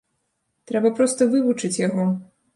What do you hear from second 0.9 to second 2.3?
проста вывучыць яго.